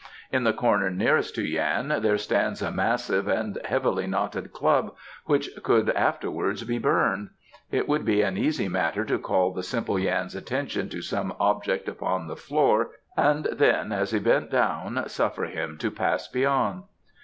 In 0.31 0.45
the 0.45 0.51
corner 0.51 0.89
nearest 0.89 1.35
to 1.35 1.43
Yan 1.43 1.89
there 2.01 2.17
stands 2.17 2.63
a 2.63 2.71
massive 2.71 3.27
and 3.27 3.59
heavily 3.65 4.07
knotted 4.07 4.51
club 4.51 4.95
which 5.25 5.51
could 5.61 5.91
afterwards 5.91 6.63
be 6.63 6.79
burned. 6.79 7.29
It 7.69 7.87
would 7.87 8.03
be 8.03 8.23
an 8.23 8.35
easy 8.35 8.67
matter 8.67 9.05
to 9.05 9.19
call 9.19 9.53
the 9.53 9.61
simple 9.61 9.99
Yan's 9.99 10.33
attention 10.33 10.89
to 10.89 11.03
some 11.03 11.35
object 11.39 11.87
upon 11.87 12.25
the 12.25 12.35
floor 12.35 12.89
and 13.15 13.45
then 13.51 13.91
as 13.91 14.09
he 14.09 14.17
bent 14.17 14.49
down 14.49 15.07
suffer 15.07 15.43
him 15.45 15.77
to 15.77 15.91
Pass 15.91 16.27
Beyond." 16.27 16.81